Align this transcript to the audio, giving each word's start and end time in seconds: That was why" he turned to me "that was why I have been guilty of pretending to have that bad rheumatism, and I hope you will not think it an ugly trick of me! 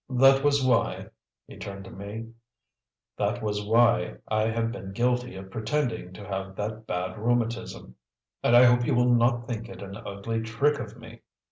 That 0.09 0.43
was 0.43 0.65
why" 0.65 1.09
he 1.47 1.57
turned 1.57 1.85
to 1.85 1.91
me 1.91 2.31
"that 3.17 3.43
was 3.43 3.63
why 3.63 4.15
I 4.27 4.47
have 4.47 4.71
been 4.71 4.93
guilty 4.93 5.35
of 5.35 5.51
pretending 5.51 6.11
to 6.13 6.25
have 6.27 6.55
that 6.55 6.87
bad 6.87 7.19
rheumatism, 7.19 7.93
and 8.41 8.55
I 8.55 8.63
hope 8.63 8.83
you 8.87 8.95
will 8.95 9.13
not 9.13 9.47
think 9.47 9.69
it 9.69 9.83
an 9.83 9.97
ugly 9.97 10.41
trick 10.41 10.79
of 10.79 10.97
me! 10.97 11.21